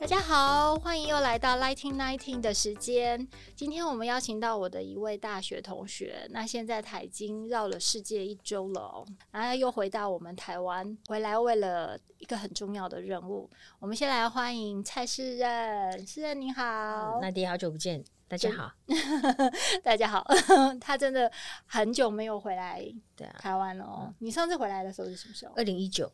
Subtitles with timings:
[0.00, 3.28] 大家好，欢迎又来到 Lighting Nineteen 的时间。
[3.54, 13.50] 今天我们邀请到我的一位大学同学，那现在他已经绕了世界一周了哦，然后又回到我们台湾，回来为了一个很重要的任务。
[13.78, 18.72] 我们先来欢迎蔡世任，世任你好，那迪好久不见，大家好，
[19.84, 20.26] 大家好，
[20.80, 21.30] 他真的
[21.66, 22.82] 很久没有回来
[23.38, 24.14] 台湾了哦。
[24.20, 25.52] 你上次回来的时候是什么时候？
[25.56, 26.10] 二零一九。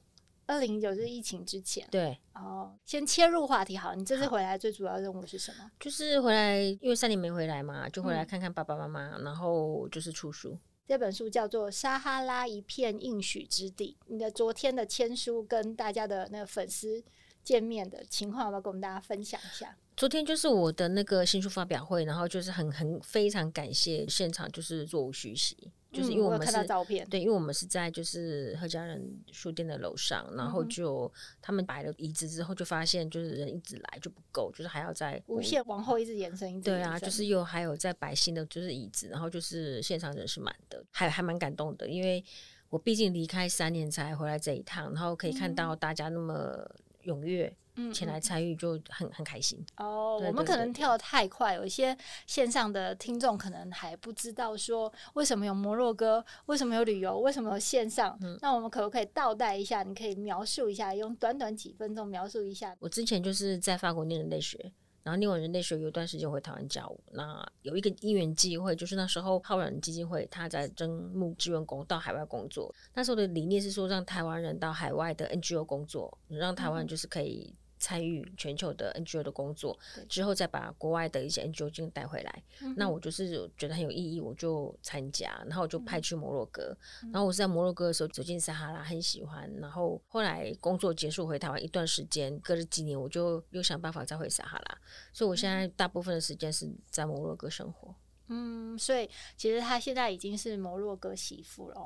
[0.47, 2.19] 二零一九是疫情之前，对。
[2.35, 5.71] 哦，先切入话题好，你这次回来最主要任务是什么？
[5.81, 10.57] 就是回来，因为三年没回来嘛，就回来看看爸爸妈妈，嗯、然后就是出书。
[10.87, 13.97] 这本书叫做《撒哈拉一片应许之地》。
[14.07, 17.03] 你的昨天的签书跟大家的那个粉丝
[17.43, 19.77] 见面的情况，要不要跟我们大家分享一下？
[19.97, 25.57] 昨天就是我的那个新书发表会，然后就是很很非常感谢现场就是座无虚席。
[25.97, 29.03] 就是因为我们是、嗯、我看到照片，对，因为我们是在就是贺家人
[29.33, 36.83] 书店的楼上，然后就他们摆了椅子之后，就发现就是人一直来就不够，就是还要再无限往后一直延伸，一直延伸。
[36.83, 42.23] 对啊，就是又还有在摆新的就是椅子，然后就是现场人是满的，还还蛮感动的，因为
[42.69, 46.69] 我毕竟离开三年才回来这一趟，然后可以看到大家那么
[47.05, 47.57] 踊跃。
[47.93, 50.21] 前来参与就很很开心哦。
[50.25, 51.97] 我们可能跳得太快，有一些
[52.27, 58.19] 线上的听众可能还不知道说为什么有摩洛哥，为什么有旅游，为什么有线上。
[58.23, 59.83] 嗯、那我们可不可以倒带一下？
[59.83, 62.75] 你可以描述一下，用短短几分钟描述一下。
[62.81, 66.99] 我之前就是在法国念人类学，然后念完人类学有一段时间回台湾教我。
[67.13, 72.75] 那有一个因缘机会，就是那时候浩然基金会他在征募志愿工到海外工作。
[72.95, 77.55] 那时候的理念是说，让台湾人到海外的 NGO 工作，让台湾就是可以。
[77.87, 82.43] 参与全球的 NGO 的工作之后，再把国外的一些 NGO 经带回来。
[82.61, 86.77] 嗯、那我就是觉得很有意义，我就参加，然后我就派去摩洛哥。
[87.05, 89.49] 嗯、然后我是在摩洛哥的时候走进撒哈拉，很喜欢。
[89.61, 94.79] 然后后来工作结束回台湾一段时间，隔了几年，我就又想办法再回撒哈拉。
[95.13, 97.95] 所以我现在大部分的时间是在摩洛哥生活。
[98.29, 101.77] 嗯，所以其实他现在已经是摩洛哥媳妇了。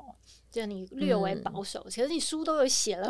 [0.49, 3.09] 就你略为保守，嗯、其实你书都有写了，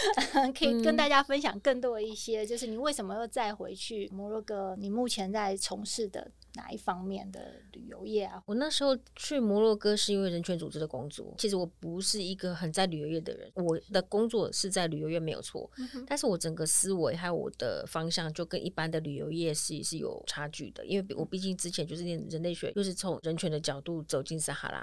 [0.54, 4.76] 可以跟大家分享更多的一些，就是你为什么又再回去摩洛哥？
[4.78, 8.42] 你目前在从事的哪一方面的旅游业啊？
[8.46, 11.32] 我那时候去摩洛哥是因为人权组织的工作。
[11.38, 24.78] 其实我不是一个很在旅游业的人，我的工作是在旅游业没有错，嗯、但是我整个思维还有我的方向就跟一般的旅游业是是有差距的，因为我毕竟之前就是念人类学，又、就是从人权的角度走进撒哈拉，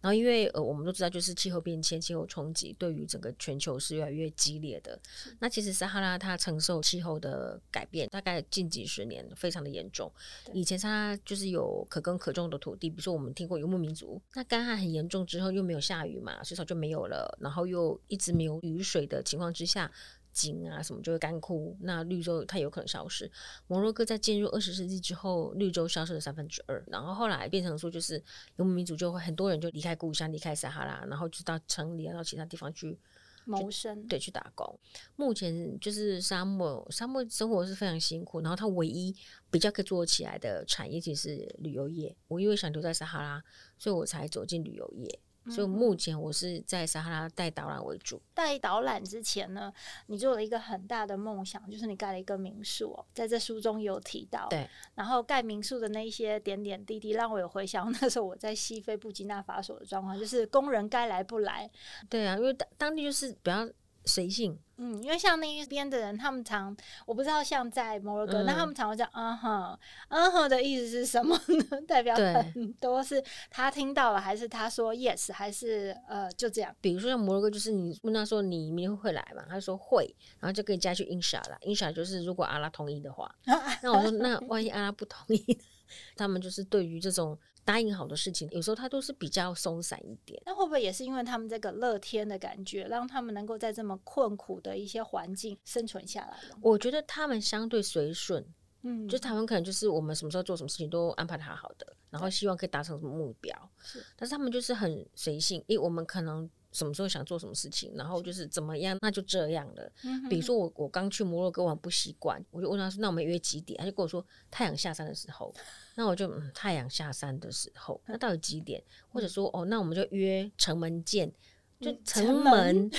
[0.00, 1.34] 然后因为呃我们都知道就是。
[1.34, 4.98] 气候变迁、气候冲击对于整个全球是越来越激烈的。
[5.40, 10.10] 那其实撒哈拉它承受气候的改变，大概近几十年非常的严重。
[10.52, 19.90] 以前它就是有可耕可种的土地，比如说我们听过游牧民族，那干旱很严重之后又没有下雨嘛，水草就没有了，然后又一直没有雨水的情况之下。
[20.36, 23.30] 井啊，什么就会干枯，那绿洲它有可能消失。
[23.68, 28.20] 摩洛哥在进入二十世纪之后，绿洲消失了三分之二，然后后来变成说，就是
[28.56, 32.98] 游牧民族就会很多人就离开故乡，离开撒哈拉，然后就到城里啊，到其他地方去
[33.44, 34.78] 谋生，对，去打工。
[35.16, 39.14] 目前就是沙漠，沙漠生活是非常辛苦，然后它唯一
[39.50, 42.16] 比较可以做起来的产业其实是旅游业。
[42.28, 43.42] 我因为想留在撒哈拉，
[43.78, 45.20] 所以我才走进旅游业。
[45.50, 48.20] 所以目前我是在撒哈拉带导览为主。
[48.32, 49.72] 带导览之前呢，
[50.06, 54.46] 你做了一个很大的梦想，就是你盖了一个民宿哦，在这书中有提到。
[54.48, 54.68] 对。
[54.94, 61.70] 然后盖民宿的那一些点点滴滴，让我有回想 那时候我在西非布基纳法索的状况，就是工人该来不来。
[62.08, 63.68] 对啊，因为当当地就是比较
[64.04, 64.58] 随性。
[64.76, 66.76] 嗯，因为像那一边的人，他们常
[67.06, 69.78] 我不知道，像在摩洛哥，那、嗯、他们常会讲“嗯哼，
[70.08, 71.80] 嗯哼”的意思是什么呢？
[71.86, 76.74] 代表很多是他听到了，还是他说 “yes”，还是呃就这样？
[76.80, 79.44] 比如说像摩洛哥，就是你问他说你明天会来吗？
[79.48, 83.32] 他说会，然后就可以加去 Inshallah，Inshallah 就是如果阿拉同意的话。
[83.80, 85.58] 那我说那万一阿拉不同意，
[86.16, 87.38] 他们就是对于这种。
[87.64, 90.40] 答应好的事情，有时候他都是比较松散一点。
[90.44, 96.38] 那会不会也是因为他们这个乐天的感觉，让他们能够在这么困苦的一些环境生存下来？
[96.60, 98.44] 我觉得他们相对随顺，
[98.82, 103.56] 嗯，就他们可能就是我们什么时候做什么事情都安排他好的，然后希望可以达成什么目标。
[103.78, 109.92] 是，但是他们就是很随性，因为我们可能什么时候想做什么事情，然后就是怎么样，那就这样了。
[110.02, 115.54] 嗯比如说我我刚去摩洛哥玩不习惯，我就问他说：“那我们约几点？”他就跟我说：“太阳下山的时候。”
[115.96, 118.82] 那我就嗯，太阳下山的时候，那到底几点？
[119.08, 121.32] 或者说哦，那我们就约城门见，
[121.80, 122.90] 就城门，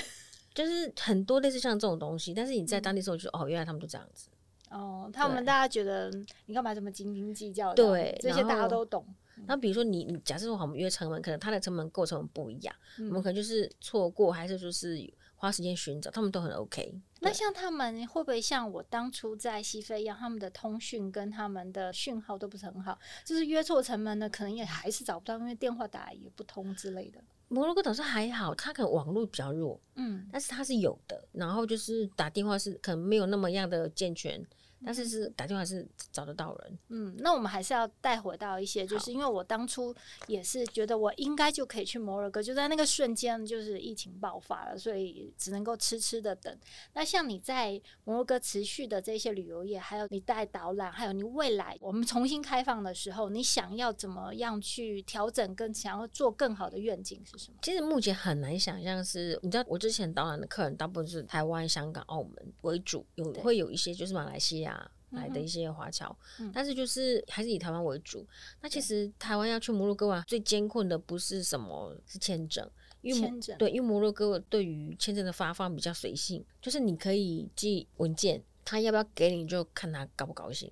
[0.53, 2.33] 就是很多类似像这种东西。
[2.33, 4.29] 但是你在当地时候就哦，原来他们都这样子。
[4.69, 6.09] 哦，他们大家觉得
[6.45, 7.73] 你干嘛这么斤斤计较？
[7.73, 9.05] 对，这些大家都懂。
[9.47, 14.97] 那比如说你你假设说好，我们约城门，可能他的城门构成不一样，嗯、我们可能就是错过，还是说是
[15.35, 16.93] 花时间寻找，他们都很 OK。
[17.19, 27.21] 那像他们会不会像我当初在西非一样，他们的通讯跟他们的讯号都不是很好，就是约错城门呢，可能也还是找不到，因为电话打也不通之类的。
[27.47, 34.43] 摩洛哥倒是还好，他可能网络比较弱，嗯，但是他是有的，然后就是打电话是可能没有那么样的健全。
[34.83, 39.95] 但是是打电话是找得到人，嗯，那我们还是要带回到一些，就是因为我当初
[40.27, 46.55] 也是觉得我应该就可以去摩洛哥，就在那个瞬间就是疫情爆发了，所以只能够痴痴的等。
[46.93, 57.57] 那像你在摩洛哥持续的这些旅游业，还有你带导览，还有你未来我们重新开放的时候，你想要怎么样去调整，跟想要做更好的愿景是什么？
[57.61, 64.64] 其实目前很难想象是，你知道我之前导览的客人大部分是台湾、香港、澳门为主，有会有一些就是马来西亚。
[65.11, 68.19] 来的一些华侨，嗯、但是就是还是以台湾为主。
[68.21, 68.27] 嗯、
[68.61, 72.69] 那其实台湾要去摩洛哥玩，最艰困的不是什么，是签证。
[73.01, 80.71] 因为签证对，因为摩洛哥对于签证的发放比较随性，就是你可以寄文件，他要不要给你就看他高不高兴。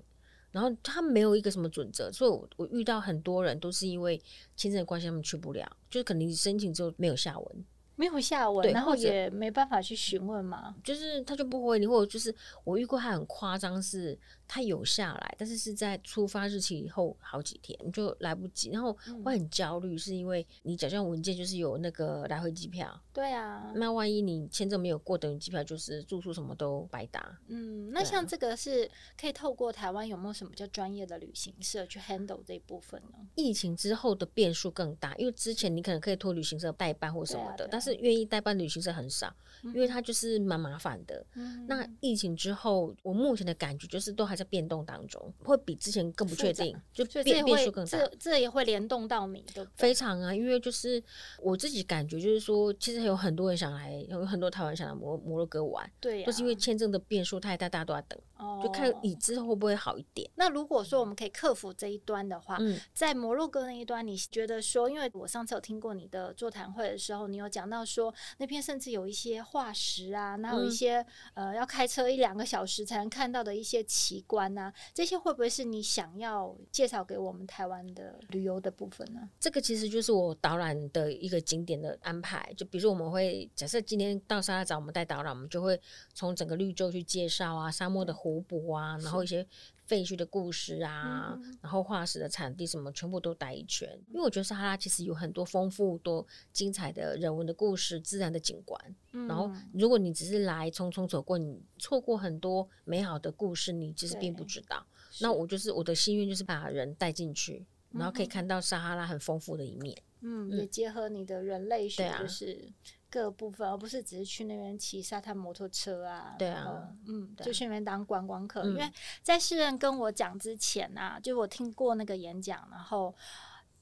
[0.52, 4.22] 然后他没有一个什么准则，所以我我遇到很多人都是因为
[4.56, 7.66] 签证的关系，他们去不了，就是可能你申请之后没有下文。
[7.96, 14.18] 没有下文，然后也没办法去询问嘛，就是他就不回你，或者就是我遇过他很夸张是。
[14.54, 18.70] 他有下来，但是是在出发日期以后好几天，你就来不及。
[18.70, 18.96] 然后
[19.26, 23.02] 我很焦虑，是因为你缴交文件就是有那个来回机票。
[23.12, 27.36] 对啊，那万一你签证没有过，等于机票就是住宿什么都白搭。
[27.48, 28.88] 嗯，那像这个是
[29.20, 33.18] 可以透过台湾有没有什么比较专业的旅行社去 handle 这一部分呢？
[33.34, 39.34] 疫情之后的变数更大，因为之前你可能可以托旅行社代办或什么的，啊啊、但是愿意代办旅行社很少，
[39.64, 41.26] 因为它就是蛮麻烦的。
[41.34, 47.98] 嗯、那疫情之后，我目前的感觉就是都还在变动当中，会比之前更不确定，就变变数更大。
[47.98, 51.02] 这这也会联动到你的非常啊，因为就是
[51.40, 60.30] 我自己感觉就是说，其实有很多人想来，有很多台湾想来摩摩洛哥玩，对、啊，都是因为签证的变数太大，大家都在等，哦、就看你之后会不会好一点。
[60.36, 74.74] 那如果说我们可以克服这一端的话，嗯、在摩洛哥那一端，你觉得说，因为我上次有听过你的座谈会的时候，你有讲到说那边甚至有一些化石啊，那有一些、嗯、呃要开车一两个小时才能看到的一些奇观啊。
[74.94, 79.30] 这些会不会是你想要介绍给我们台湾的旅游的部分呢？
[79.40, 82.54] 这个其实就是我导览的一个景点的安排。
[82.58, 85.80] 就比如说，我们会假设今天到沙拉找我们带导览，我们就会
[86.14, 89.46] 从整个绿洲去介绍啊，沙漠的湖泊啊，然后一些
[89.86, 93.90] 废墟的故事啊，是然后化石的产地什么，全部都带一圈。
[94.10, 98.96] 因为我觉得撒哈拉其实有很多丰富多精彩的人文的故事、自然的景观。
[99.12, 104.86] 嗯、然后，如果你只是来匆匆走过，你错过很多美好的故事，你其实并不知道。
[105.22, 109.96] 那我就是我的心愿，就是把人带进去，然后可以看到撒哈拉很丰富的一面。
[110.22, 112.72] 嗯，也结合你的人类学，就是
[113.14, 116.34] 各部分，而不是只是去那边骑沙滩摩托车啊。
[116.40, 118.64] 对啊，嗯，就去那边当观光客。
[118.64, 123.14] 因为在诗人跟我讲之前啊，就我听过那个演讲，然后。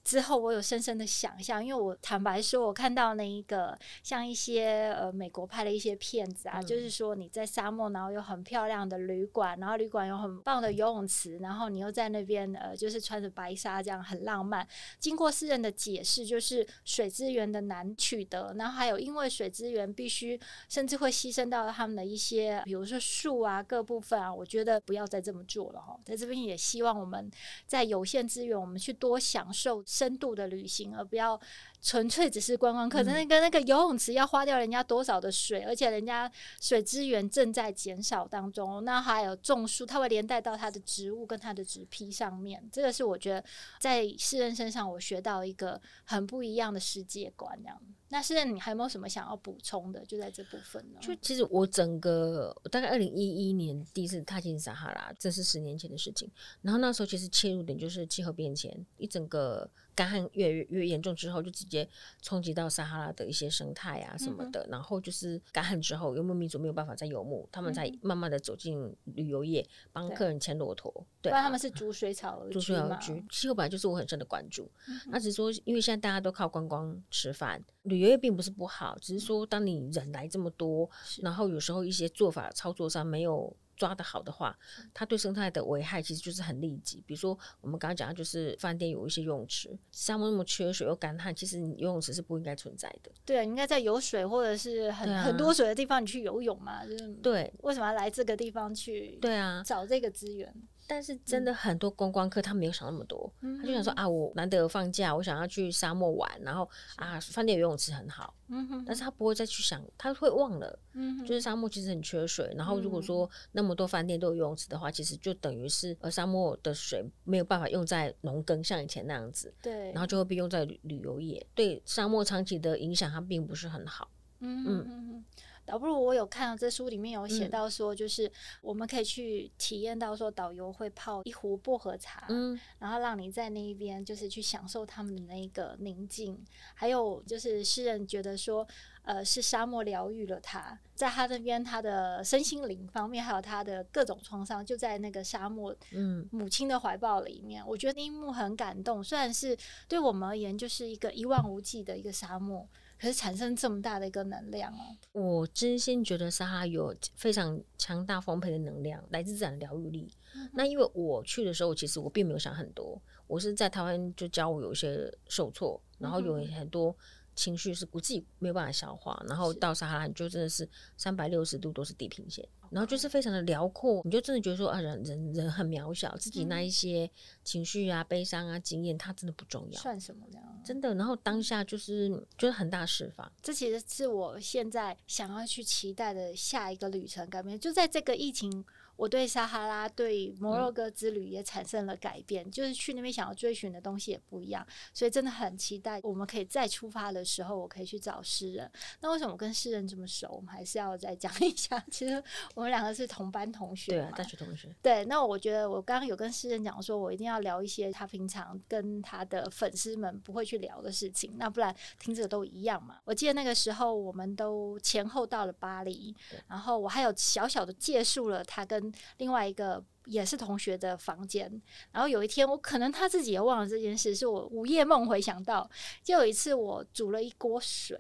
[0.04, 14.68] 之后我有深深的想象，因为我坦白说，我看到那一个像一些呃美国拍的一些片子啊，嗯、就是说你在沙漠，然后有很漂亮的旅馆，然后旅馆有很棒的游泳池，然后你又在那边呃就是穿着白纱这样很浪漫。
[15.00, 25.96] 经过诗人的解释，就是水资源的难取得，然后还有因为水资源必须甚至会牺牲到他们的一些，比如说树啊各部分啊，我觉得不要再这么做了哈。
[26.04, 27.30] 在这边也希望我们
[27.68, 29.84] 在有限资源，我们去多享受。
[29.92, 31.38] 深度的旅行，而不要
[31.82, 33.02] 纯粹只是观光客。
[33.04, 38.86] 那个那个游泳池要花掉人家多少的水，而且人家水资源正在减少当中。
[38.86, 42.64] 那还有种树，它会连带到它的植物跟它的植批上面。
[42.72, 43.44] 这个是我觉得
[43.80, 47.58] 在诗人身上我学到一个很不一样的世界观。
[47.62, 50.06] 这样，那诗人你还有没有什么想要补充的？
[50.06, 51.00] 就在这部分呢？
[51.02, 56.30] 就其实我整个大概二零一一年第一次踏进撒哈拉，这是十年前的事情。
[56.62, 59.68] 然后那时候其实切入点就是气候变迁，一整个。
[59.96, 61.88] 干旱越越越严重之后，就直接
[62.22, 64.62] 冲击到撒哈拉的一些生态啊什么的。
[64.64, 70.92] 嗯、然后就是干旱之后，游牧民族没有办法再游牧，他们才慢慢的走进旅游业，帮客人牵骆驼。
[71.22, 72.54] 对，不然他们是逐水草而居。
[72.54, 74.70] 逐水草而居，气候本来就是我很深的关注。
[75.08, 80.90] 那、嗯、只是说，因为现在大家都靠观光吃饭，旅游业并不是不好，只是说当你人来这么多，
[81.22, 83.56] 然后有时候一些做法操作上没有。
[83.82, 84.56] 抓得好的话，
[84.94, 87.04] 它对生态的危害其实就是很立即。
[87.08, 93.12] 比如说，我们刚刚讲的就是饭店有一些游泳池，沙漠那么缺水又干旱，其实你游泳池是不应该存在的。
[93.26, 96.86] 对啊，你应该在有水或者是很、啊、很多水的地方你去游泳嘛。
[96.86, 99.18] 就是对，为什么要来这个地方去？
[99.20, 100.54] 对啊，找这个资源。
[100.92, 124.10] 但是真的很多观光客他没有想那么多，嗯、他就想说啊，我难得放假，我想要去沙漠玩，然后啊，饭店游泳池很好，嗯哼，但是他不会再去想，他会忘了，嗯，就是沙漠其实很缺水，然后如果说那么多饭店都有游泳池的话，其实就等于是呃沙漠的水没有办法用在农耕，像以前那样子，对，然后就会被用在旅旅游业，对沙漠长期的影响它并不是很好，
[124.42, 125.26] 嗯嗯。
[125.72, 128.30] 嗯倒不如我有看到这书里面有写到说，就是
[128.62, 136.38] 我们可以去体验到说，导游会泡一壶薄荷茶，嗯，然后让你在那一边就是去享受他们的那个宁静。
[136.74, 138.68] 还有就是诗人觉得说，
[139.04, 147.66] 呃，是沙漠疗愈了他，在他那边他的身心灵方面，还有他的各种创伤，就在那个沙漠，嗯，母亲的怀抱里面。
[147.66, 152.68] 我觉得那一幕很感动，虽然是对我们而言就是一个一望无际的一个沙漠。
[153.02, 154.96] 可是产生这么大的一个能量哦！
[155.14, 160.08] 我真心觉得沙哈有非常强大丰沛的能量，来自自然疗愈力。
[160.36, 166.96] 嗯、那因为我去的时候，其实我并没有想很多，我是在台湾就教我有一些受挫，然后有很多。
[167.42, 177.10] 情绪是我自己没有办法消化，然后到撒哈拉你就真的是三百六十度都是地平线，然后就是非常的辽阔，你就真的觉得说啊，人人人很渺小，自己那一些
[177.44, 180.40] 情绪啊、悲伤啊、经验，它真的不重要，算什么呢？
[180.64, 182.08] 真的，然后当下就是
[182.38, 188.64] 就是很大释放，这其实是我现在想要去期待的下一个旅程改变，就在这个疫情。
[189.02, 198.72] 我对撒哈拉、对摩洛哥之旅也产生了改变，嗯、就是去那边想要追寻的东西也不一样，所以真的很期待我们可以再出发的时候，我可以去找诗人。
[199.00, 200.30] 那为什么我跟诗人这么熟？
[200.32, 201.84] 我们还是要再讲一下。
[201.90, 204.70] 其实我们两个是同班同学，对啊，大学同学。
[204.84, 213.00] 对，那我觉得我刚刚有跟诗人讲说，我一定要聊一些他平常跟他的粉丝们不会去聊的事情，那不然听着都一样嘛。
[213.06, 216.16] 我记得那个时候我们都前后到了巴黎，
[216.48, 218.91] 然后我还有小小的借宿了他跟。
[219.18, 225.70] 另外一个也是同学的房间，然后有一天我可能他自己也忘了这件事，是我午夜梦回想到，
[226.04, 228.00] 就有一次我煮了一锅水，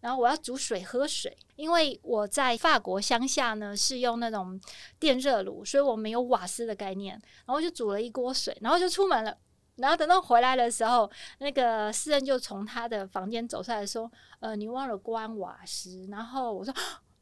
[0.00, 4.60] 然后我要煮水喝水，因为我在法国乡下呢是用那种
[4.98, 9.36] 电热炉，所以我没有瓦斯的概念，然后就煮了一锅水，然后就出门了，
[9.76, 16.72] 然后等到回来的时候，那个诗人就从他的房间走出来说：“呃，你忘了关瓦斯。”然后我说。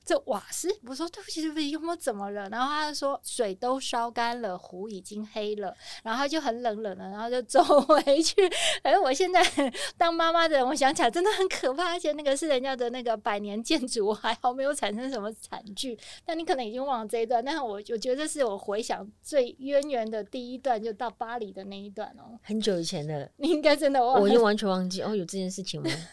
[0.04, 2.48] 这瓦斯，我说对不起，对不起，有没有怎么了？
[2.48, 8.34] 然后他就说水都烧干了，壶已经黑了，然后他就很冷冷的，然后就走 回去。
[8.82, 9.40] 哎，我现在
[9.96, 15.96] 当妈妈的人，我想起来真的很可怕，而且那个是人家的那个百年建筑，还好没有产生什么惨剧。
[16.24, 25.88] 但你可能已经忘了这一段，但是我我觉得这是我回想最渊源的第一段，就到巴黎的那一段哦，很久以前的，你应该真的忘了，我就完全忘记哦，有这件事情吗？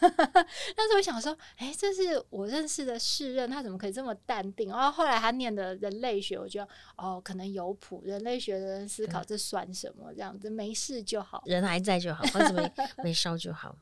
[0.76, 3.79] 但是我想说，哎，这是我认识的世人，他怎么？
[3.80, 8.02] 可以这么淡定，然后后来他念的人类学，我觉得哦，可能有谱。
[8.04, 10.12] 人类学的人思考这算什么？
[10.12, 12.72] 这样子没事就好，人还在就好，或者没
[13.04, 13.74] 没烧就好。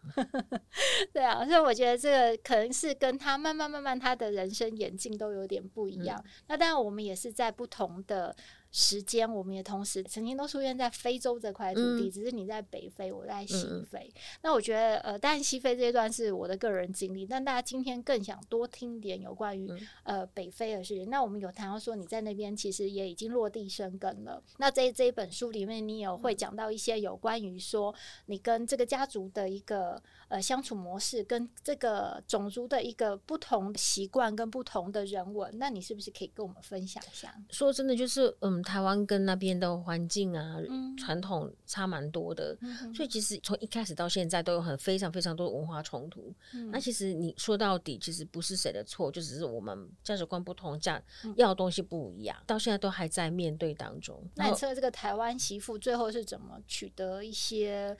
[1.12, 6.16] 对啊，所以我觉得这个可能是跟他慢慢慢慢他的人生演进都有点不一样。
[6.24, 8.34] 嗯、那当然，我们也是在不同的。
[8.70, 14.12] 时间，我们也同时曾经都出现在非洲这块土地，嗯、只是你在北非，我在西非。
[14.14, 21.08] 嗯、那我觉得，呃，当然西非这一段是我的个人经历，但大家今天更想多听点有关于、嗯、呃北非的事情。
[21.08, 24.42] 那我们有谈到说你在那边其实也已经落地生根了。
[24.58, 27.94] 那在这一本书里面，你有会讲到一些有关于说
[28.26, 35.50] 你跟这个家族的一个呃相处模式，跟这个种族的一个不同习惯跟不同的人文。
[35.58, 37.34] 那你是不是可以跟我们分享一下？
[37.48, 38.57] 说真的，就是嗯。
[38.62, 40.56] 台湾跟那边的环境啊，
[40.98, 46.34] 传统差蛮多的，嗯、所以其实从一开始到现在都有很非常非常多的文化冲突。
[46.54, 51.02] 嗯、那其实你说到底，其实不是谁的错，就只是我们价值观不同，价
[51.36, 54.22] 要的东西不一样，嗯、到现在都还在面对当中。
[54.34, 57.96] 那你说这个台湾媳妇最后是怎么取得一些？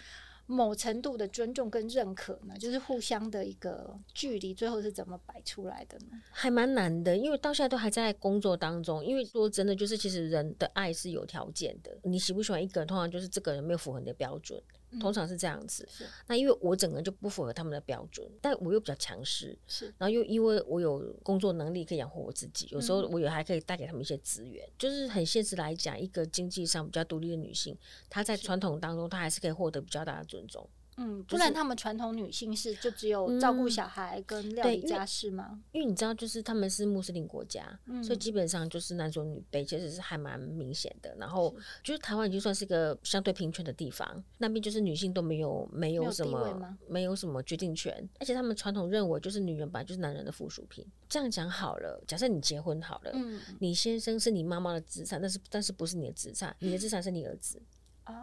[0.51, 6.23] 某程度的尊重跟认可呢，就是互相的一个距离，最后是怎么摆出来的呢？
[6.31, 9.05] 还蛮难的，因为到现在都还在工作当中。
[9.05, 14.59] 因为说真的，就是其实人的爱是有条件的，你喜不喜欢一个人，通常就是这个人没有符合你的标准。
[15.01, 15.87] 通常是这样子。
[15.91, 27.77] 是那因为我整个人就不符合他们的标准，但我又比较强势，是，然后又因为我有工作能力可以养活我自己，有时候我也还可以带给他们一些资源，嗯、就是很现实来讲，一个经济上比较独立的女性，
[28.09, 30.69] 她在传统当中，她还是可以获得比较大的尊重。
[30.99, 35.49] 嗯，不然他们传统女性是就只有照顾小孩跟料理家事吗？
[35.53, 41.15] 嗯、因为你知道，就是他们是穆斯林国家，嗯、所以基本上就是男尊女卑，其实是还蛮明显的。
[41.17, 50.85] 然后就是台湾已经算是一个相对平权的地方，那边就是女性都没有没有什么没有，没有什么决定权，而且他们传统认为就是女人本来就是男人的附属品。
[51.09, 57.63] 这样讲好了，假设你结婚好了，嗯、你先生是你妈妈的资产，但是但是不是你的资产，你的资产是你儿子。
[58.07, 58.15] 哦，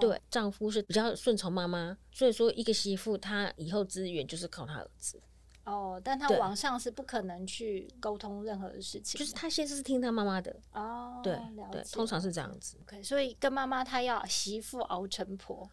[0.00, 5.20] 对，丈夫是比较顺从妈妈，所以说一个媳妇她以后资源就是靠她儿子。
[5.64, 10.54] 哦，但她往上是不可能去沟通任何的事情，就是她先是听她妈妈的。
[10.72, 11.38] 哦，对
[11.72, 12.76] 对，通常是这样子。
[12.82, 15.70] OK，所以跟妈妈她要媳妇熬成婆。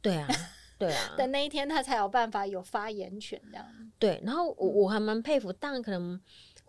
[0.00, 0.28] 对啊，
[0.78, 3.66] 对啊，等那一天她才有办法有发言权这样。
[3.98, 6.20] 对，然后我我还蛮佩服，当然可能。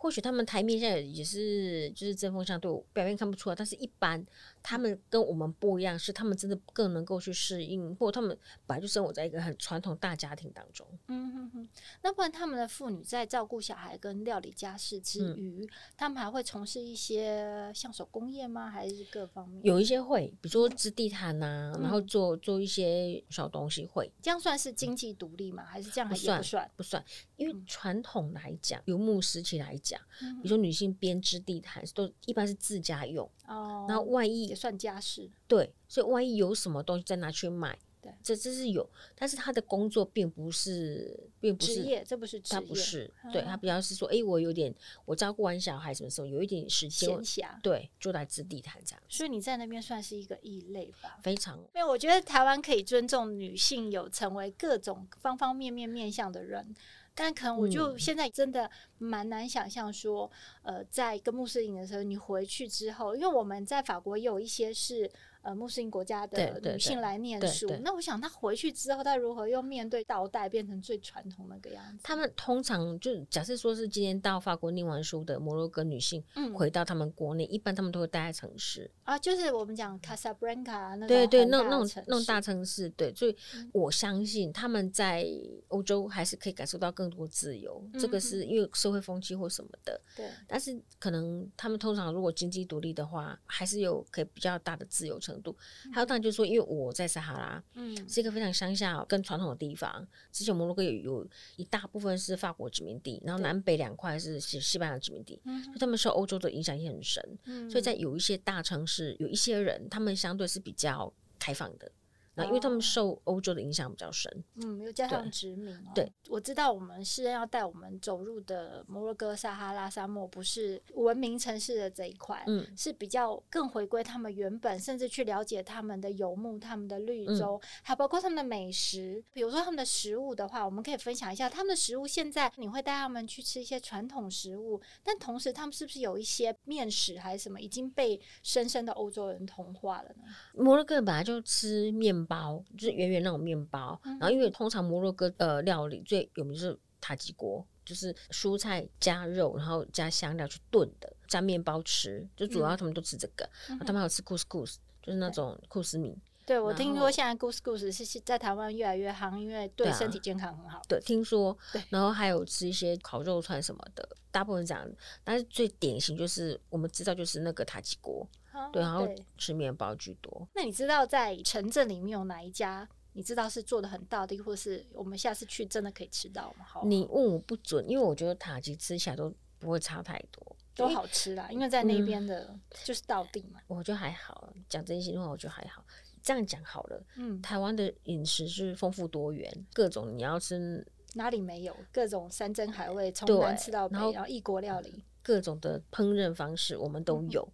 [0.03, 4.21] 或许他们台面现在也是就是针锋相对，我表面看不出来，但是一般
[4.61, 10.85] 他们跟我们不一样，是他们真的更能够去适应，或者他们本来就生活在一个很传统大家庭当中。
[11.07, 11.69] 嗯哼哼，
[12.01, 18.69] 那不然他们的妇女在照顾小孩跟料理家事之余，嗯、他们还会从事一些像手工业吗？
[18.69, 19.63] 还是各方面？
[19.63, 24.11] 有一些会，比如说织地毯啊，嗯、然后做做一些小东西会。
[24.21, 25.63] 这样算是经济独立吗？
[25.63, 26.69] 还是这样不算？
[26.75, 27.01] 不算，
[27.37, 29.92] 因为传统来讲，游牧时期来讲。
[30.19, 44.73] 比如说女性编织地毯都一般是自家用哦，然后万一也算家事，对，所以万一有什么东西再拿去卖，对，这这是有，但是他的工作并不是，并不是职业，这不是职业，他不是，对他比较是说，哎，我有点，
[45.05, 56.75] 我照顾完小孩什么时候有一点时间闲暇，对，就来织地毯这样，所以你在那边算是一个异类吧，非常，因为我觉得台湾可以尊重女性有成为各种方方面面面向的人。
[57.15, 65.09] 但可能我就现在真的蛮难想象说，嗯、呃，在跟穆斯林的时候，你回去之后，因为我们在法国也有一些是。
[65.43, 71.99] 呃，穆斯林国家的女性来念书，那我想她回去之后，她如何又面对倒带，变成最传统那个样子？
[72.01, 83.35] 他们通常就假设说是今天到法国念完书的摩洛哥女性，嗯，回到他们国内，一般他们都会待在城市啊，就是我们讲卡萨布兰卡那对对，那那种那种大城市，对，所以
[83.73, 85.27] 我相信他们在
[85.67, 90.25] 欧洲还是可以感受到更多自由，这个是因为社会风气或什么的，对。
[90.53, 95.57] 但是可能他们通常如果经济独立的话，还是有可以比较大的自由程度，
[95.91, 100.07] 还有当然就是说，因为我在撒哈拉，嗯，是一个非常乡下、跟传统的地方。
[100.31, 107.37] 之前摩洛哥有有一大部分是法国殖民地，然后南北两块是西西班牙殖民地，嗯，所以他们受欧洲的影响也很深。
[107.45, 111.91] 嗯，所以在有一些大城市，有一些人，他们相对是比较开放的。
[112.35, 129.23] 那因为他们受欧洲的影响比较深，嗯，又加上殖民，对，我知道我们是要带我们走入的摩洛哥撒哈拉沙漠，不是文明城市的这一块，嗯，是比较更回归他们原本，甚至去了解他们的游牧、他们的绿洲，还包括他们的美食。
[129.31, 132.07] 比如说他们的食物的话，我们可以分享一下他们的食物。
[132.07, 140.23] 现在你会带他们去吃一些传统食物，但同时他们是不是有一些面食还是什么已经被深深的欧洲人同化了呢？
[140.55, 142.22] 摩洛哥本来就吃面。
[142.25, 156.17] 包就是圆圆那种面包，嗯、然后因为通常摩洛哥呃料理最有名是塔吉锅，就是蔬菜加肉，然后加香料去炖的，加面包吃，就主要他们都吃这个，嗯、他们还有吃 couscous，就是那种库斯米。
[156.45, 160.81] 对，我听说现在 couscous 是在台湾越来越夯，因为对身体健康很好。
[160.89, 161.57] 对，啊、对，听说。
[161.71, 164.85] 对，然后还有吃一些烤肉串什么的，大部分这样。
[165.23, 168.27] 但是最典型就是我们知道就是那个塔吉锅。
[168.71, 170.47] 对，然后吃面包居多。
[170.53, 172.87] 那你知道在城镇里面有哪一家？
[173.15, 176.65] 你知道是做的很到的，或是我们下次去真的可以吃到吗？
[176.65, 181.47] 好，你问我不准，因为我觉得塔吉吃起来都不会差太多，都好吃啦。
[181.51, 183.59] 因为在那边的就是到地嘛。
[183.67, 185.85] 我觉得还好，讲真心话，我觉得还好。
[186.23, 191.75] 这样讲好了，嗯，台湾的饮食是丰富多元，各种你要吃哪里没有？
[191.91, 195.03] 各种山珍海味，从南吃到北，然后异国料理。
[195.23, 197.47] 各种的烹饪方式我们都有，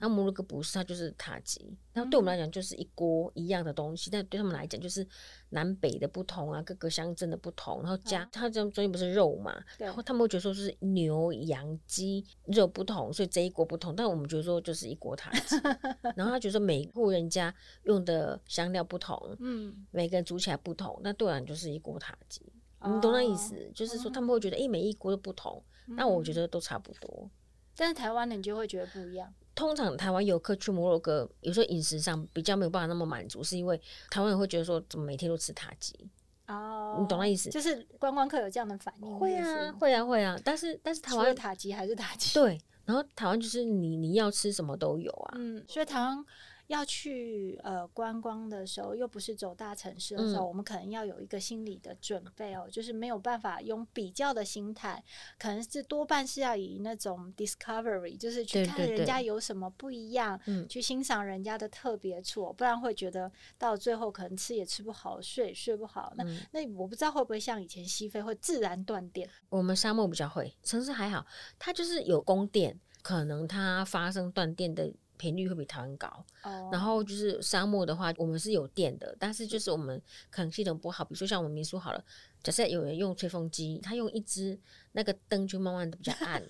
[0.00, 5.06] 然后摩洛哥不是，它就是塔吉，然后对我们来讲就是一锅一样的东西，但对他们来讲就是
[5.50, 15.56] 南北的不同啊，各个乡镇的不同，然后加它这中间不是肉嘛，然后他们会觉得说是牛羊鸡肉不同，所以这一锅不同，但我们觉得说就是一锅塔吉，
[16.14, 22.40] 然后他觉得说每户人家用的香料不同，嗯，每个人煮起来不同，那对我来讲就是一锅塔吉，
[22.84, 23.54] 你懂那意思？
[23.74, 25.62] 就是说他们会觉得，哎，每一国都不同。
[25.88, 27.30] 那我觉得都差不多，
[27.76, 29.32] 但是台湾人就会觉得不一样。
[29.54, 36.10] 通常台湾游客去摩洛哥，有时候饮食上比较没有办法那么满足，是因为台湾人会觉得说，怎么每天都吃塔吉？
[36.48, 37.50] 哦，你懂那意思？
[37.50, 39.18] 就是观光客有这样的反应。
[39.18, 40.36] 会啊，会啊，会啊。
[40.44, 42.34] 但是但是台湾塔吉还是塔吉？
[42.34, 45.34] 对，然后台湾就是你你要吃什么都有啊。
[45.38, 46.24] 嗯，所以台湾。
[46.68, 55.02] 要去呃观光的时候，又不是走大城市的时候，嗯、我们可能要有一个心理的准备哦，就是没有办法用比较的心态，
[55.38, 66.12] 可能是多半是要以那种 discovery，就是去看人家有什么不一样，对对对，去欣赏人家的特别处，不然会觉得到最后可能吃也吃不好，睡也睡不好。
[66.16, 69.28] 那、嗯、那我不知道会不会像以前西非会自然断电？
[69.48, 71.24] 我们沙漠比较会，城市还好，
[71.58, 74.92] 它就是有供电，可能它发生断电的。
[75.16, 76.06] 频率会比台湾高
[76.42, 76.72] ，oh.
[76.72, 80.00] 然后就是沙漠的话，我们是有电的，但是就是我们
[80.30, 82.04] 可能系统不好，比如说像我们民宿好了，
[82.42, 84.58] 假设有人用吹风机，他用一支
[84.92, 86.42] 那个灯就慢慢的比较暗，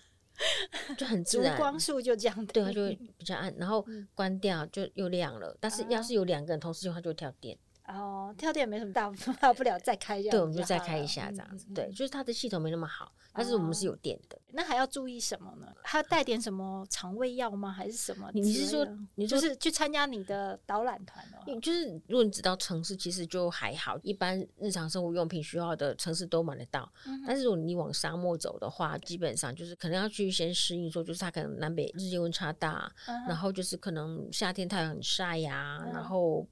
[0.96, 7.56] 就很自然，光束就这样，对，它就会 比较暗，然后关掉就又亮了，但是要是有两个人同时用，它就会跳电。
[7.88, 10.30] 哦，跳电没什么大大不了，再开一下。
[10.30, 11.66] 对，我们就再开一下这样子。
[11.68, 14.36] 嗯、对，就是它的系统没那么好，嗯、但是我们是有电的。
[14.52, 15.66] 那还要注意什么呢？
[15.84, 17.70] 还要带点什么肠胃药吗？
[17.70, 18.28] 还是什么？
[18.34, 21.60] 你是说，你说就是去参加你的导览团哦？
[21.60, 26.90] 就是如果你只到城市，其实就还好，一般日常生活用品需要的城市都买得到。
[27.06, 36.44] 嗯、但是如果你往沙漠走的话，基本上就是可能要去先适应，说就是它可能南北日间温差大，嗯、然后就是可能夏天太阳很晒呀，嗯、然后。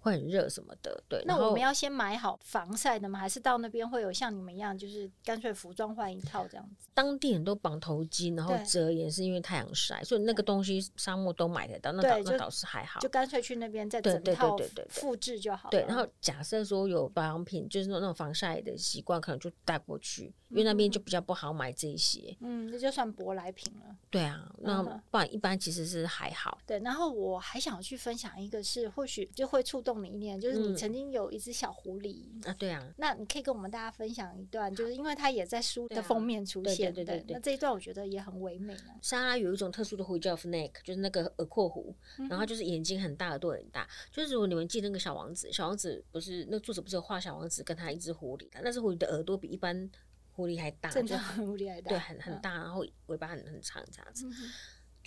[0.00, 1.22] 会很热什么的，对。
[1.26, 3.18] 那我们要先买好防晒的吗？
[3.18, 6.88] 还是到那边会有像你们一样，就是干脆服装换一套这样子？
[6.94, 11.92] 当地人都绑头巾，然后遮掩，是因为太阳晒，所以那个东西沙漠都买得到。
[11.92, 14.56] 那倒那倒是还好，就干脆去那边再整套
[14.88, 15.68] 复制就好。
[15.70, 22.34] 对，然后假设说有保养品，就是那种防晒的习惯，可能就带过去，因为那边就比较不好买这些。
[22.40, 23.94] 嗯，那就算舶来品了。
[24.08, 26.58] 对啊，那不然一般其实是还好。
[26.66, 29.98] 对，然后我还想去分享一个，是或许就会触动。
[29.98, 38.76] 你一点，就是你曾经有一只小狐狸啊，对啊，那你可以跟我们大家分享一段，就是因为它也在书的封面出现，对对对，那这一段我觉得也很唯美。
[39.02, 41.92] 沙拉有一种特殊的狐狸叫 Fennec，就是那个耳廓狐，
[42.30, 43.88] 然后就是眼睛很大，耳朵很大。
[44.12, 49.90] 就是如果你们记得那个小王子，小王子不是那作者不是有画小王子跟他一只狐狸，那只狐狸的耳朵比一般
[50.38, 54.24] 狐狸还大，狐狸还大，对，很很大，然后尾巴很很长这样子。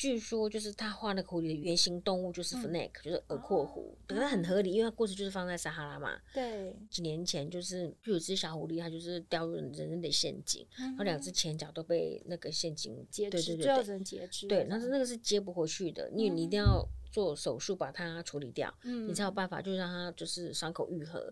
[0.02, 6.20] 据说就是他画那个狐狸的原型动物就是 Fennec，就是耳廓狐，可是很合理，因为它故事就是放在撒哈拉嘛。
[6.34, 6.76] 对。
[6.90, 14.48] 几年前就是就有只小狐狸，它就是掉入人类的陷阱，然后两只前脚都被那个陷阱截肢，对对对，只能截肢。
[14.48, 21.32] 对，但是那个是接不回去的，因为你一定要做手术把它处理掉，你才有办法就让它就是伤口愈合。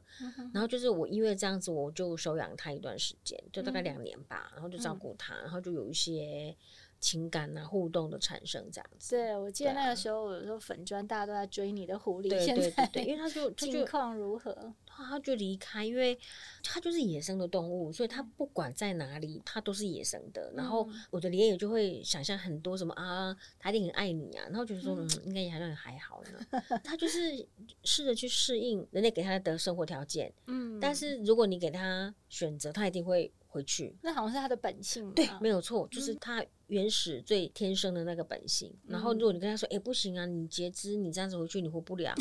[0.53, 6.55] 然后就是我因为这样子，我就收养它一段时间，就大概两年吧，然后就照顾它，然后就有一些。
[6.99, 9.15] 情感啊，互动的产生这样子。
[9.15, 14.73] 对，我记得那个时候，有时候粉砖大家都在追你的狐狸，对对对对，因为他就近况如何？
[14.85, 16.17] 他就离开，因为
[16.61, 20.51] 他就是野生的动物，所以他不管在哪里，他都是野生的。
[20.55, 26.61] 然后我的连友就会想象很多什么啊，他一定很爱你啊，然后觉得说嗯，应该也还算还好呢。
[26.83, 27.47] 他就是
[27.85, 33.95] 试着去适应人类给他的生活条件，嗯，但是如果你给他选择，他一定会回去。
[34.01, 36.45] 那好像是他的本性，对，没有错，就是他。
[36.69, 42.15] 原始最天生的那个本性，然后如果你跟他说，哎、欸，不行啊，你截肢，你这样子回去你活不了。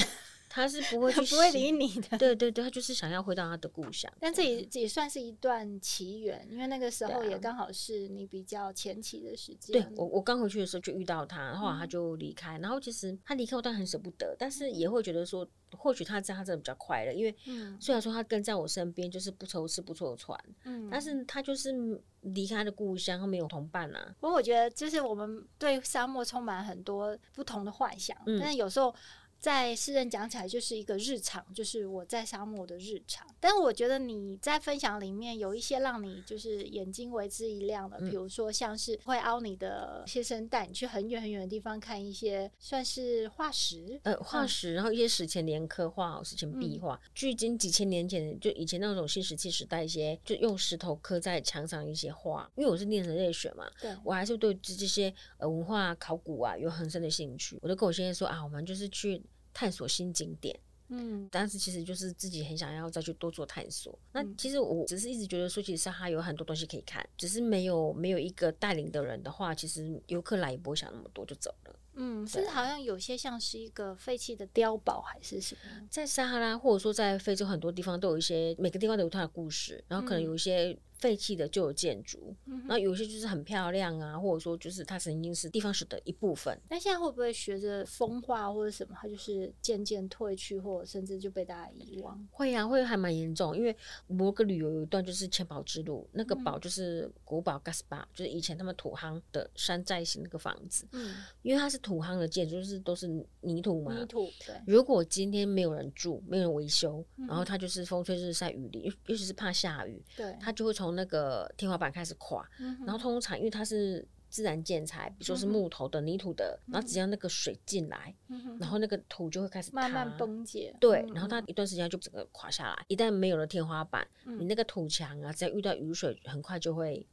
[0.51, 2.17] 他是不会去，不会理你的。
[2.17, 4.11] 对对对，他就是想要回到他的故乡。
[4.19, 9.75] 但这也也算是一段奇缘，因为那个时候也刚好是你比较前期的时间。
[9.75, 12.57] 对我，我刚回去的时候就遇到他，然后来他就离开。
[12.57, 17.35] 嗯、然后其实他离开我，当然很舍不得，但是也会觉得说，或许他这样他真的比较快乐，因为
[17.79, 24.15] 虽然说他跟在我身边，就是不愁吃不愁穿，嗯，但是他就是离开的故乡，他没有同伴啊。
[24.21, 28.95] 不过我觉得，就是我们对沙漠充满很多不同的幻想，嗯、但是有时候。
[29.39, 33.27] 在诗人讲起来就是一个日常，就是我在沙漠的日常。
[33.39, 52.51] 但我觉得你在分享里面有一些让你就是眼睛为之一亮的，比如说像是会凹你的先生带你去很远很远的地方看一些算是化石，呃，化石，然后一些史前连刻画、史前壁画，距今几千年前，就以前那种新石器时代一些，就用石头刻在墙上一些画。
[52.57, 57.57] 因为我是念人类学嘛，对，我还是对这这些呃文化考古啊有很深的兴趣。
[57.63, 59.23] 我就跟我先生说啊，我们就是去。
[59.59, 63.93] 探索新景点，嗯，但是其实就是自己很想要再去多做探索。
[63.93, 71.75] 嗯、那其实我只是一直觉得说，其实沙哈有很多东西可以看，只是没有没有一个带领的人的话，其实游客来也不会想那么多就走了。
[72.01, 86.59] 嗯，甚至好像有些像是一个废弃的碉堡还是什么，在撒哈拉或者说在非洲很多地方都有一些，每个地方都有它的故事，然后可能有一些废弃的旧有建筑，嗯、然后有些就是很漂亮啊，或者说就是它曾经是地方史的一部分。
[86.69, 92.29] 那现在会不会学着风化或者什么，它就是渐渐退去，或者甚至就被大家遗忘？
[92.31, 93.57] 会呀、啊，会还蛮严重。
[93.57, 93.75] 因为
[94.07, 100.87] 摩洛哥旅游有一段就是千宝之路，那个堡就是古堡 g a s p a 就是以前他们土夯的山寨型那个房子。
[100.93, 103.07] 嗯，因为它是土夯的建筑，就是都是
[103.41, 103.95] 泥土嘛。
[103.97, 104.55] 泥土对。
[104.67, 112.49] 如果今天没有人住，没有人维修，然后它就是风吹日晒雨淋，尤尤其是怕下雨，对，它就会从那个天花板开始垮。
[112.59, 120.75] 嗯、然后通常因为它是自然建材，比如说是木头的、嗯、泥土的，然后只要那个水进来、嗯，然后那个土就会开始慢慢崩解。
[120.81, 122.85] 对，然后它一段时间就整个垮下来。
[122.89, 127.07] 一旦没有了天花板，嗯、你那个土墙啊，只要遇到雨水，很快就会。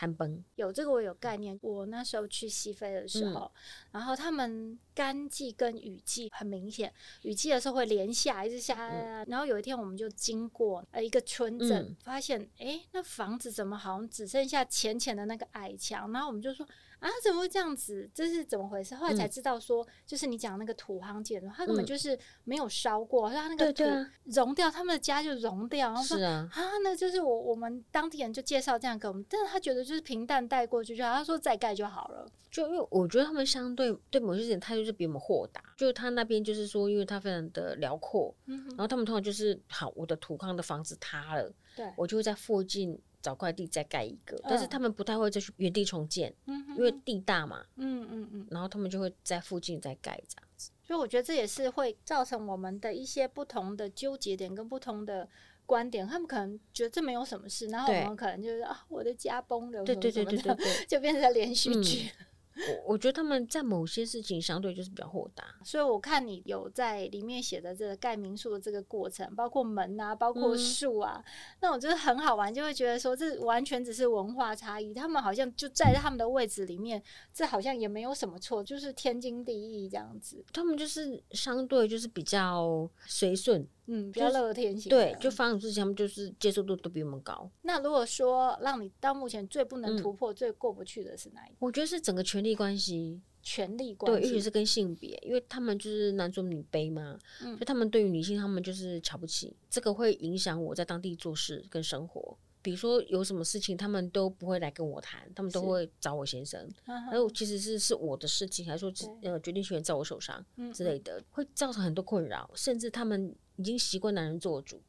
[0.00, 0.42] 坍崩。
[0.54, 1.58] 有这个我有概念。
[1.60, 3.60] 我那时候去西非的时候，嗯、
[3.92, 9.26] 然后他们干季跟雨季很明显，雨季的时候会连下，一直下、嗯。
[9.28, 16.10] 然后有一天我们就经过呃一个村镇、嗯，发现哎那房子怎么好像只剩下浅浅的那个矮墙？
[16.12, 16.66] 然后我们就说。
[17.00, 18.08] 啊，怎么会这样子？
[18.14, 18.94] 这是怎么回事？
[18.94, 23.84] 后来才知道说，嗯、就是你讲那个土夯建筑，它根本就是没有烧过，让、嗯、它那个土
[24.24, 25.88] 融掉，他们的家就融掉。
[25.88, 32.26] 然后说啊，啊，那就是我我们当地人就介绍这样给我们，但是他觉得就是平淡带过去就好，他说再盖就好了。
[32.50, 43.00] 就因为我觉得他们相对对某些人态度是比我们豁达，就他那边就是说，因为他非常的辽阔、嗯，然后他们通常就是好，我的土夯的房子塌了，对我就会在附近。
[43.22, 50.70] 找块地再盖一个，但是他们不太会再去原地重建，嗯，因为地大嘛，嗯嗯嗯，然后他们就会在附近再盖这样子。
[50.82, 55.28] 所以我觉得这也是会造成我们的一些不同的纠结点跟不同的
[55.64, 56.06] 观点。
[56.06, 62.10] 他们可能觉得这没有什么事，然后我们可能就是啊，我的家崩了，对对对对对，就变成连续剧。
[62.18, 71.32] 嗯我我觉得他们在某些事情相对就是比较豁达，所以我看你有在里面写的这个盖民宿的这个过程，包括门啊，包括树啊，嗯、
[71.62, 80.44] 那我觉得很好玩，就会觉得说这完全只是文化差异，他们好像就在他们的位置里面，这好像也没有什么错，就是天经地义这样子。
[80.52, 83.66] 他们就是相对就是比较随顺。
[83.92, 87.50] 嗯，比较乐天型，对，就发生事情，他们就是接受度都比我们高。
[87.62, 91.56] 那如果说让你到目前最不能突破、嗯、最过不去的是哪一个？
[91.58, 102.38] 我觉得是整个权力关系，权力关系，对，尤其是跟性别，因为他们就是男尊女卑嘛，嗯，就他们对于女性，他们就是瞧不起，这个会影响我在当地做事跟生活。
[102.62, 106.68] 比如说有什么事情，他们都不会来跟我谈，他们都会找我先生。
[106.84, 108.92] 然后其实是是我的事情，还说
[109.22, 110.44] 呃决定权在我手上
[110.74, 114.80] 之类的，会造成很多困扰，甚至他们已经习惯男人做主。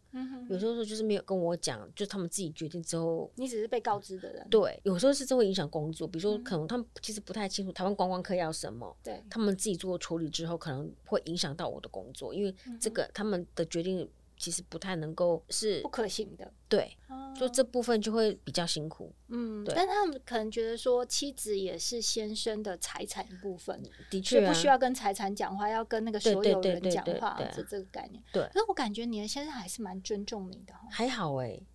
[0.50, 4.46] 有时候就是没有跟我讲，就他们自己决定之后，你只是被告知的人。
[4.50, 14.10] 对，有时候是这会影响工作，比如说可能他们其实不太清楚台湾观光客要什么，对，他们自己做处理之后，可能会影响到我的工作，因为这个他们的决定。
[14.42, 16.98] 其实不太能够是不可行的，对，
[17.40, 19.72] 就这部分就会比较辛苦，嗯，对。
[19.76, 28.24] 但他们可能觉得说，妻子也是先生的财产一部分，的确、啊，不需要跟财产讲话，要跟那个所有人讲话，这这个概念。
[28.34, 31.68] 对，那我感觉你的先生还是蛮尊重你的，还好哎、欸，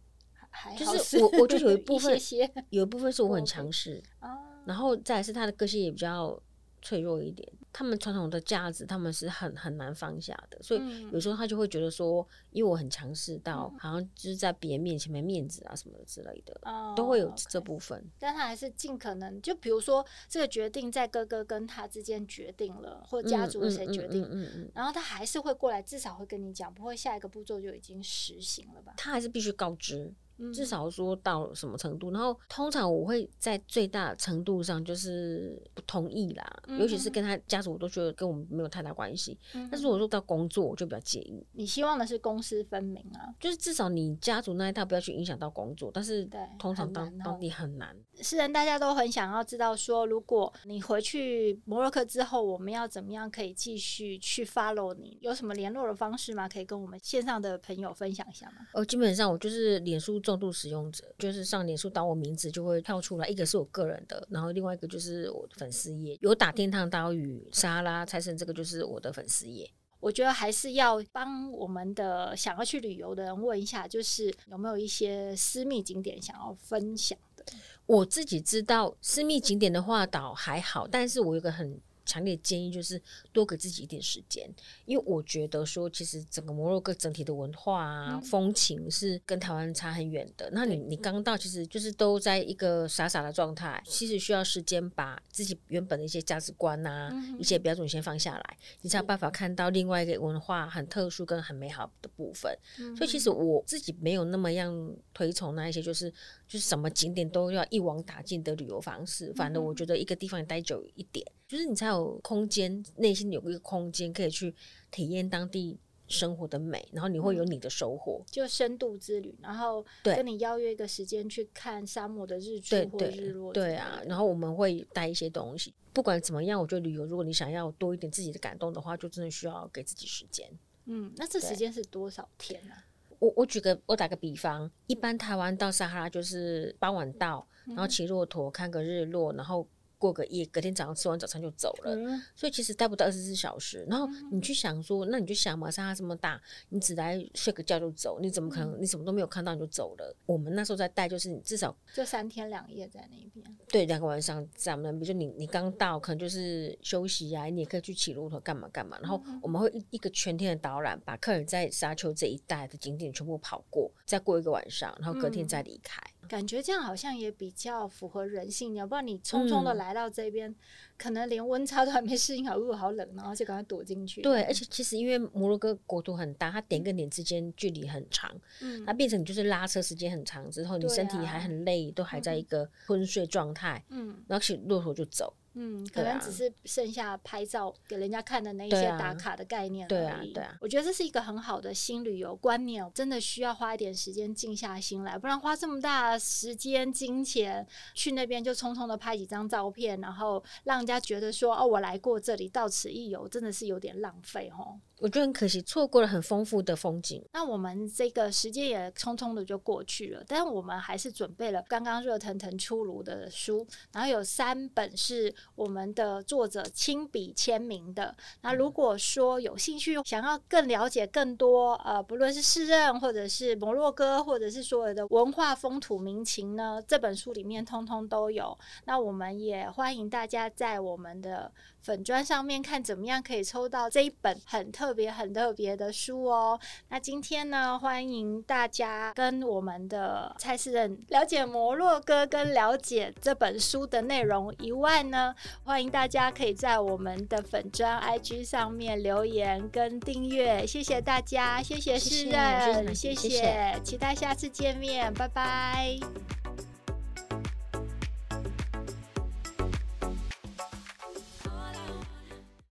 [0.50, 6.42] 还就是我，我就有一部分一些些，有一部分是我很强势啊，然后再来是他的个性也比较
[6.82, 7.48] 脆弱一点。
[7.76, 10.80] 他们传统的价值，他们是很很难放下的，所以
[11.12, 16.58] 有时候他就会觉得说，因为我很强势，到好像就是在别人面前没面子啊什么之类的，
[16.96, 18.02] 都会有这部分。
[18.18, 28.94] 但他还是尽可能，就比如说这个决定在哥哥跟他之间决定了，或家族谁决定，嗯嗯，然后他还是会过来，至少会跟你讲，不会下一个步骤就已经实行了吧？
[28.96, 30.14] 他还是必须告知。
[30.52, 39.66] 至少说到什么程度，然后通常我会在最大程度上就是不同意啦，嗯、尤其是跟他家族，我都觉得跟我们没有太大关系、嗯。
[39.70, 41.42] 但是我说到工作，我就比较介意。
[41.52, 45.90] 你希望的是公私分明啊，就是至少你家族那一套不要去影响到工作。
[45.94, 47.96] 但是，通常当当地很难。
[48.20, 55.16] 是人大家都很想要知道说，如果你回去摩洛哥之后，我们要怎么样可以继续去 follow 你？
[55.22, 56.46] 有什么联络的方式吗？
[56.46, 58.56] 可以跟我们线上的朋友分享一下吗？
[58.74, 60.20] 哦，基本上我就是脸书。
[60.26, 69.70] 重度使用者就是上脸书打我名字就会跳出来，一个是我个人的，然后另外一个就是我的粉丝页，有打天堂岛屿沙拉财神，这个就是我的粉丝页。
[70.00, 77.44] 我觉得还是要帮我们的想要去旅游的人问一下，就是有没有一些私密景点想要分享的？
[77.86, 83.00] 我自己知道私密景点的话倒还好，但是我有个很强烈建议就是
[83.32, 84.48] 多给自己一点时间，
[84.84, 90.48] 因为我觉得说，其实整个摩洛哥整体的文化啊、嗯、风情是跟台湾差很远的。
[90.52, 102.56] 那你你刚到，其实就是都在一个傻傻的状态，其实需要时间把自己原本的一些价值观啊、嗯、一些标准先放下来，你才有办法看到另外一个文化很特殊跟很美好的部分。
[102.78, 106.08] 嗯、所以其实我自己没有那么样推崇那一些，就是
[106.46, 109.32] 就是什么景点都要一网打尽的旅游方式。
[109.34, 114.54] 反正我觉得一个地方待久一点，就是你才有空间，内心有一个空间可以去
[114.90, 115.78] 体验当地
[116.08, 119.32] 生活的美，然后你会有你的收获，就深度之旅。
[119.40, 123.52] 然后跟你邀约一个时间去看沙漠的日出或日落。
[123.52, 125.72] 对啊，然后我们会带一些东西。
[125.92, 130.48] 不管怎么样，我觉得旅游，如果你想要多一点自己的感动的话，就真的需要给自己时间。
[130.86, 132.74] 嗯，那这时间是多少天呢？
[133.20, 139.64] 我我举个我打个比方，一般台湾到撒哈拉就是傍晚到，然后骑骆驼看个日落，然后。
[139.98, 143.84] 过个夜，隔天早上吃完早餐就走了，嗯、所以其实待不到二十四小时。
[143.88, 148.80] 然后你去想说，那你就想嘛，撒哈拉这么大，你只来睡个觉就走，你怎么可能？
[148.80, 150.16] 你什么都没有看到你就走了？
[150.26, 153.56] 我们那时候在带，就是你至少就三天两夜在那边。
[153.68, 154.98] 对，两个晚上在那边。
[154.98, 158.98] 比如说你你刚到，可能就是休息呀、啊，你也可以去骑骆驼干嘛干嘛。
[159.00, 166.00] 然后我们会一一个全天的导览，把客人在沙丘这一带的景点全部跑过，再过一个晚上，然后隔天再离开。
[166.02, 170.56] 嗯感觉这样好像也比较符合人性，要不然你匆匆的来到这边，嗯、
[170.98, 174.22] 可能连温差都还没适应好，如果好冷，然后就赶快躲进去。
[174.22, 185.32] 对，而且其实因为摩洛哥国土很大，它点跟点之间距离很长，嗯，它变成你就是拉车时间很长之后，你身体还很累，啊、都还在一个昏睡状态，嗯，然后骑骆驼就走。
[185.58, 189.88] 嗯，可能只是剩下拍照给人家看的那一些打卡的概念而已。
[189.88, 190.54] 对啊，对啊。
[190.60, 204.78] 我觉得这是一个很好的新旅游观念，真的需要花一点时间静下心来，不然花这么大时间金钱去那边就匆匆的拍几张照片，然后让人家觉得说哦，我来过这里，到此一游，真的是有点浪费哦。
[204.98, 207.22] 我觉得很可惜，错过了很丰富的风景。
[207.34, 218.14] 那我们这个时间也匆匆的就过去了，但我们还是准备了刚刚热腾腾出炉的书，然后有三本是我们的作者亲笔签名的。
[218.42, 228.58] 那如果说有兴趣，想要更了解更多，呃，不论是市任或者是摩洛哥，或者是所有的文化风土民情呢，这本书里面通通都有。
[228.84, 236.58] 那我们也欢迎大家在我们的粉砖上面看怎么样可以抽到这一本很特别、很特别的书哦。
[236.88, 250.66] 那今天呢，欢迎大家跟我们的蔡诗人了解摩洛哥，跟了解这本书的内容以外呢，欢迎大家可以在我们的粉砖 IG 上面留言跟订阅。
[250.66, 255.98] 谢谢大家，谢谢诗人，谢谢，谢谢，期待下次见面，拜拜。